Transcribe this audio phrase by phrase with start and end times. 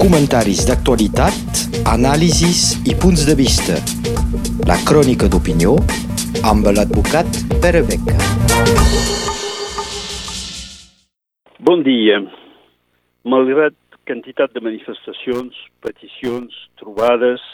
[0.00, 1.60] comentaris d'actualitat,
[1.92, 3.76] anàlisis i punts de vista.
[4.68, 5.74] La crònica d'opinió
[6.48, 7.28] amb l'advocat
[7.62, 8.16] Pere Beca.
[11.68, 12.22] Bon dia.
[13.28, 13.76] Malgrat
[14.08, 15.52] quantitat de manifestacions,
[15.84, 17.44] peticions, trobades,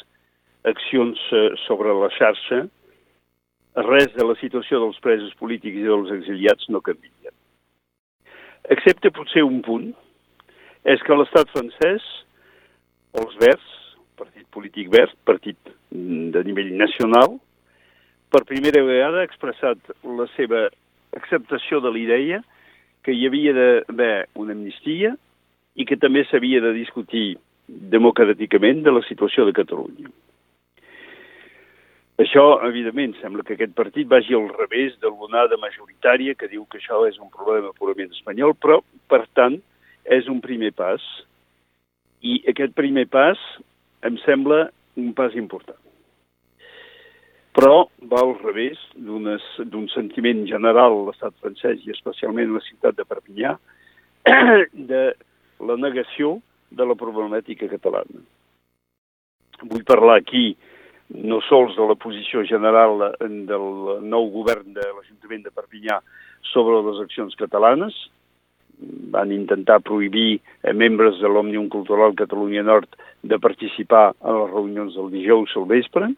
[0.70, 2.62] accions eh, sobre la xarxa,
[3.88, 7.34] res de la situació dels presos polítics i dels exiliats no canvia.
[8.70, 9.90] Excepte potser un punt,
[10.84, 12.04] és que l'estat francès,
[13.16, 13.70] els Verds,
[14.20, 15.56] partit polític verd, partit
[15.90, 17.38] de nivell nacional,
[18.30, 20.66] per primera vegada ha expressat la seva
[21.14, 22.42] acceptació de l'idea
[23.06, 25.14] que hi havia d'haver una amnistia
[25.75, 27.34] i que també s'havia de discutir
[27.68, 30.11] democràticament de la situació de Catalunya.
[32.20, 36.78] Això, evidentment, sembla que aquest partit vagi al revés de l'onada majoritària que diu que
[36.78, 38.78] això és un problema purament espanyol, però,
[39.11, 39.58] per tant,
[40.05, 41.03] és un primer pas.
[42.25, 43.41] I aquest primer pas
[44.05, 44.69] em sembla
[45.01, 45.81] un pas important.
[47.55, 52.97] Però va al revés d'un sentiment general a l'estat francès i especialment a la ciutat
[52.98, 53.55] de Perpinyà
[54.91, 55.03] de
[55.62, 56.41] la negació
[56.75, 58.25] de la problemàtica catalana.
[59.62, 60.48] Vull parlar aquí
[61.15, 63.69] no sols de la posició general del
[64.03, 66.00] nou govern de l'Ajuntament de Perpinyà
[66.50, 67.95] sobre les accions catalanes,
[69.15, 74.95] van intentar prohibir a membres de l'Òmnium Cultural Catalunya Nord de participar a les reunions
[74.97, 76.11] del dijous al vespre,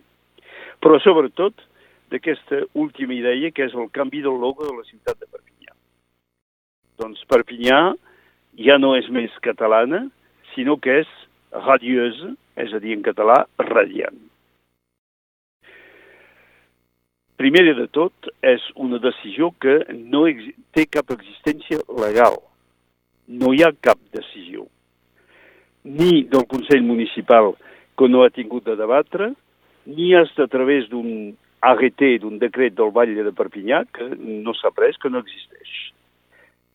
[0.81, 1.55] però sobretot
[2.13, 5.75] d'aquesta última idea que és el canvi del logo de la ciutat de Perpinyà.
[7.03, 7.81] Doncs Perpinyà
[8.63, 10.07] ja no és més catalana,
[10.55, 11.13] sinó que és
[11.67, 14.17] radiosa, és a dir, en català, radiant.
[17.37, 20.25] Primer de tot, és una decisió que no
[20.73, 22.39] té cap existència legal.
[23.27, 24.67] No hi ha cap decisió.
[25.85, 27.55] Ni del Consell Municipal,
[27.99, 29.33] que no ha tingut de debatre,
[29.87, 31.35] ni és a través d'un
[31.67, 35.73] AGT, d'un decret del Batlle de Perpinyà, que no s'ha pres, que no existeix.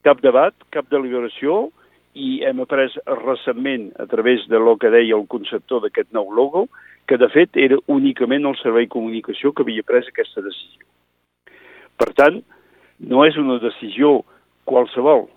[0.03, 1.69] Cap debat, cap deliberació,
[2.13, 2.91] i hem après
[3.23, 6.67] recentment, a través de lo que deia el conceptor d'aquest nou logo,
[7.07, 10.83] que de fet era únicament el Servei de Comunicació que havia pres aquesta decisió.
[11.99, 12.41] Per tant,
[12.99, 14.21] no és una decisió
[14.65, 15.27] qualsevol.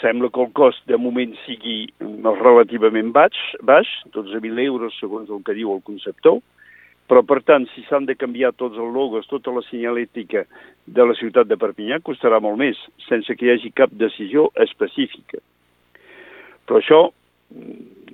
[0.00, 1.86] Sembla que el cost de moment sigui
[2.26, 6.42] relativament baix, baix 12.000 euros segons el que diu el conceptor,
[7.06, 10.42] però, per tant, si s'han de canviar tots els logos, tota la senyalètica
[10.86, 15.38] de la ciutat de Perpinyà, costarà molt més, sense que hi hagi cap decisió específica.
[16.66, 17.00] Però això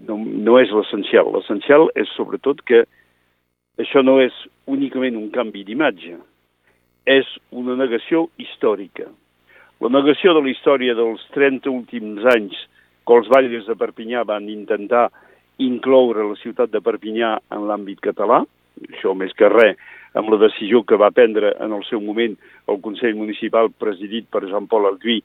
[0.05, 1.33] no, no és l'essencial.
[1.33, 2.83] L'essencial és sobretot que
[3.81, 4.37] això no és
[4.69, 6.19] únicament un canvi d'imatge,
[7.09, 9.09] és una negació històrica.
[9.83, 12.55] La negació de la història dels 30 últims anys
[13.03, 15.09] que els batlles de Perpinyà van intentar
[15.59, 18.45] incloure la ciutat de Perpinyà en l'àmbit català,
[18.87, 19.81] això més que res
[20.15, 22.37] amb la decisió que va prendre en el seu moment
[22.71, 25.17] el Consell Municipal presidit per Jean-Paul Alguí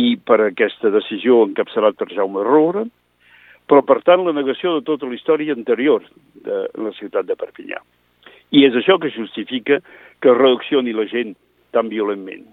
[0.00, 2.86] i per aquesta decisió encapçalat per Jaume Roure,
[3.68, 6.06] però per tant la negació de tota la història anterior
[6.46, 7.82] de la ciutat de Perpinyà.
[8.56, 9.82] I és això que justifica
[10.24, 11.36] que reaccioni la gent
[11.76, 12.48] tan violentment.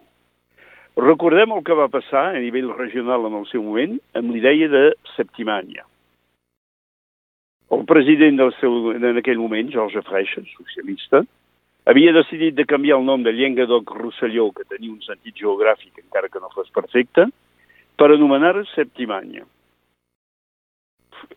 [0.97, 4.83] Recordem el que va passar a nivell regional en el seu moment amb l'idea de
[5.15, 5.85] Septimània.
[7.75, 11.21] El president del seu, en aquell moment, George Freixa, socialista,
[11.85, 16.31] havia decidit de canviar el nom de Llenguadoc Rosselló, que tenia un sentit geogràfic, encara
[16.31, 17.27] que no fos perfecte,
[17.99, 19.45] per anomenar Septimània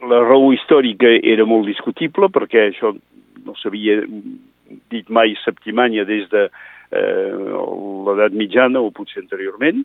[0.09, 2.93] la raó històrica era molt discutible perquè això
[3.45, 4.01] no s'havia
[4.93, 6.47] dit mai Septimània des de
[6.91, 7.33] eh,
[8.07, 9.83] l'edat mitjana o potser anteriorment,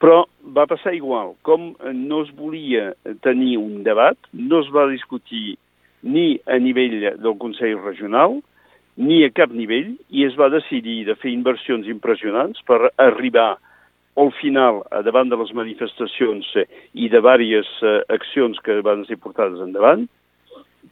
[0.00, 0.24] però
[0.56, 1.34] va passar igual.
[1.46, 2.92] Com no es volia
[3.24, 5.58] tenir un debat, no es va discutir
[6.02, 8.38] ni a nivell del Consell Regional,
[8.96, 13.58] ni a cap nivell, i es va decidir de fer inversions impressionants per arribar
[14.20, 19.62] al final, davant de les manifestacions i de diverses eh, accions que van ser portades
[19.62, 20.08] endavant,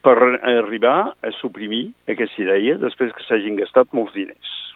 [0.05, 4.68] per arribar a suprimir aquesta idea després que s'hagin gastat molts diners.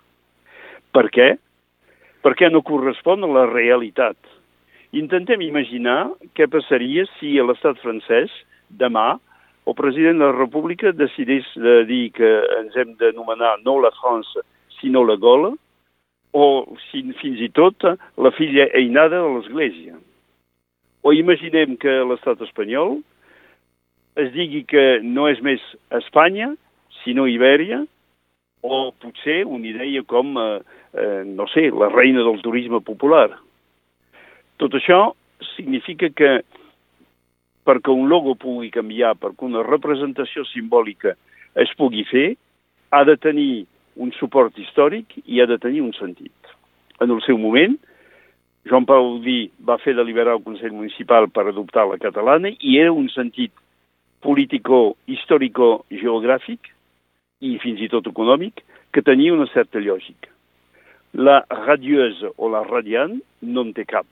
[0.92, 1.32] Per què?
[2.22, 4.16] Perquè no correspon a la realitat.
[4.92, 8.32] Intentem imaginar què passaria si a l'estat francès
[8.68, 9.16] demà
[9.66, 14.42] el president de la República decidís de dir que ens hem d'anomenar no la França,
[14.80, 15.52] sinó la Gola,
[16.32, 16.46] o
[16.90, 17.84] fins i tot
[18.18, 19.94] la filla einada de l'Església.
[21.02, 22.98] O imaginem que l'estat espanyol
[24.20, 25.62] es digui que no és més
[26.02, 26.52] Espanya,
[27.02, 27.82] sinó Ibèria,
[28.62, 30.60] o potser una idea com, eh,
[30.94, 33.28] eh, no sé, la reina del turisme popular.
[34.56, 35.14] Tot això
[35.56, 36.44] significa que
[37.66, 41.14] perquè un logo pugui canviar, perquè una representació simbòlica
[41.58, 42.36] es pugui fer,
[42.90, 43.66] ha de tenir
[43.96, 46.32] un suport històric i ha de tenir un sentit.
[47.00, 47.76] En el seu moment,
[48.68, 52.92] Joan Pau Udí va fer deliberar el Consell Municipal per adoptar la catalana i era
[52.94, 53.52] un sentit
[54.22, 56.60] político-històrico-geogràfic
[57.42, 58.62] i fins i tot econòmic
[58.94, 60.30] que tenia una certa lògica.
[61.12, 64.06] La radiosa o la radiant no en té cap.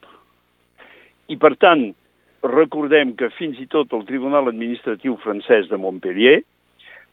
[1.31, 1.87] I, per tant,
[2.43, 6.41] recordem que fins i tot el Tribunal Administratiu francès de Montpellier,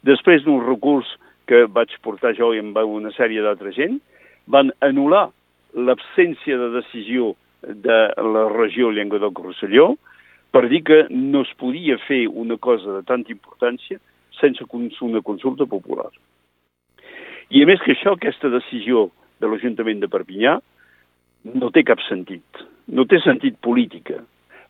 [0.08, 1.08] després d'un recurs
[1.48, 4.00] que vaig portar jo i amb una sèrie d'altra gent,
[4.46, 5.28] van anul·lar
[5.76, 9.94] l'absència de decisió de la regió Llenguadoc-Rosselló
[10.52, 13.98] per dir que no es podia fer una cosa de tanta importància
[14.40, 14.64] sense
[15.02, 16.10] una consulta popular.
[17.50, 19.08] I a més que això, aquesta decisió
[19.40, 20.58] de l'Ajuntament de Perpinyà
[21.54, 24.20] no té cap sentit, no té sentit política,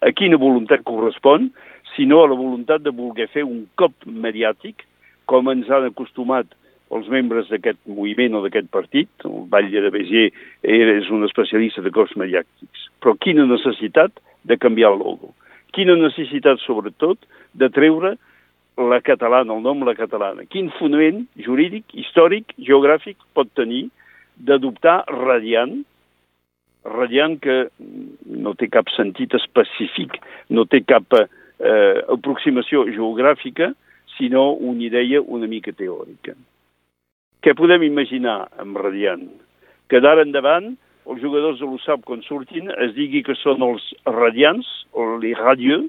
[0.01, 1.51] a quina voluntat correspon,
[1.97, 4.85] sinó a la voluntat de voler fer un cop mediàtic,
[5.27, 6.55] com ens han acostumat
[6.95, 9.11] els membres d'aquest moviment o d'aquest partit.
[9.27, 10.29] El Batlle de Bézier
[10.63, 12.87] és un especialista de cops mediàtics.
[13.03, 15.35] Però quina necessitat de canviar el logo?
[15.77, 17.19] Quina necessitat, sobretot,
[17.53, 18.15] de treure
[18.79, 20.47] la catalana, el nom la catalana?
[20.51, 23.89] Quin fonament jurídic, històric, geogràfic pot tenir
[24.39, 25.81] d'adoptar Radiant,
[26.89, 27.57] radiant que
[28.39, 30.15] no té cap sentit específic,
[30.55, 33.73] no té cap eh, aproximació geogràfica,
[34.17, 36.35] sinó una idea una mica teòrica.
[37.43, 39.29] Què podem imaginar amb Radiant?
[39.89, 40.73] Que d'ara endavant
[41.09, 45.87] els jugadors de l'USAP quan surtin es digui que són els radiants, o les radieux,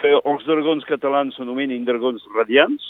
[0.00, 2.84] que els dragons catalans s'anomenen dragons radiants,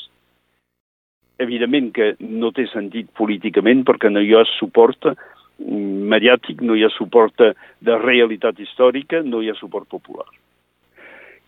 [1.40, 5.12] evidentment que no té sentit políticament perquè no hi ha suport
[5.60, 10.28] mediàtic, no hi ha suport de realitat històrica, no hi ha suport popular.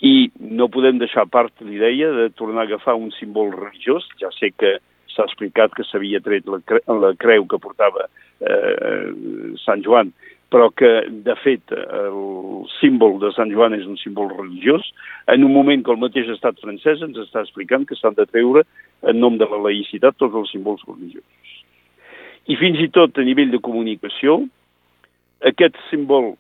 [0.03, 4.33] I no podem deixar a part l'idea de tornar a agafar un símbol religiós, ja
[4.35, 4.79] sé que
[5.13, 8.09] s'ha explicat que s'havia tret la, cre la creu que portava
[8.41, 9.13] eh,
[9.65, 10.13] Sant Joan,
[10.53, 10.91] però que,
[11.25, 14.85] de fet, el símbol de Sant Joan és un símbol religiós,
[15.33, 18.67] en un moment que el mateix estat francès ens està explicant que s'han de treure,
[19.09, 21.57] en nom de la laïcitat, tots els símbols religiosos.
[22.53, 24.43] I fins i tot a nivell de comunicació,
[25.49, 26.35] aquest símbol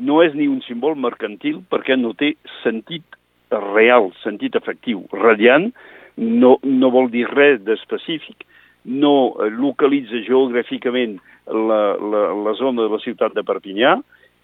[0.00, 3.18] no és ni un símbol mercantil perquè no té sentit
[3.50, 5.04] real, sentit efectiu.
[5.12, 5.68] Radiant
[6.16, 8.46] no, no vol dir res d'específic,
[8.84, 13.98] no localitza geogràficament la, la, la zona de la ciutat de Perpinyà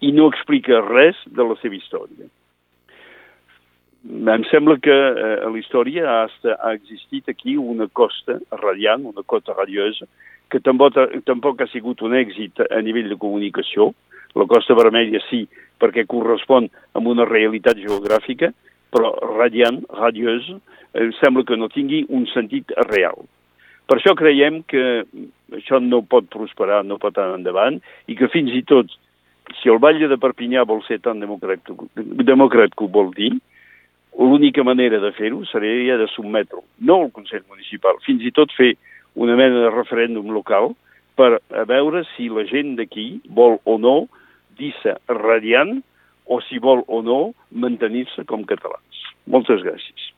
[0.05, 2.27] i no explica res de la seva història.
[4.07, 9.25] Em sembla que eh, a la història ha, ha existit aquí una costa radiant, una
[9.25, 10.05] cota radiosa,
[10.51, 10.95] que tampoc,
[11.27, 13.91] tampoc ha sigut un èxit a nivell de comunicació.
[14.37, 15.45] La Costa Vermella sí,
[15.81, 18.51] perquè correspon a una realitat geogràfica,
[18.93, 20.59] però radiant, radiosa,
[20.93, 23.25] eh, sembla que no tingui un sentit real.
[23.87, 25.03] Per això creiem que
[25.55, 28.91] això no pot prosperar, no pot anar endavant, i que fins i tot,
[29.61, 31.71] si el Batlle de Perpinyà vol ser tan democràtic,
[32.75, 33.31] que ho vol dir,
[34.17, 38.73] l'única manera de fer-ho seria de submetre no al Consell Municipal, fins i tot fer
[39.15, 40.73] una mena de referèndum local
[41.17, 43.95] per a veure si la gent d'aquí vol o no
[44.57, 45.79] dir-se radiant
[46.27, 47.19] o si vol o no
[47.51, 49.05] mantenir-se com catalans.
[49.29, 50.11] Moltes gràcies.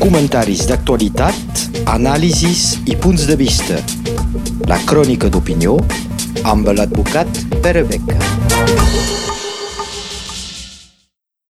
[0.00, 3.82] Comentaris d'actualitat, anàlisis i punts de vista.
[4.70, 5.78] La crònica d'opinió
[6.44, 9.25] amb l'advocat Pere Beca.